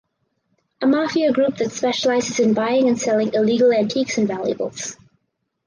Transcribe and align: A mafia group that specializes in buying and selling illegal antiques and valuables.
A 0.81 0.87
mafia 0.87 1.31
group 1.31 1.57
that 1.57 1.71
specializes 1.71 2.39
in 2.39 2.55
buying 2.55 2.87
and 2.87 2.99
selling 2.99 3.35
illegal 3.35 3.71
antiques 3.71 4.17
and 4.17 4.27
valuables. 4.27 4.97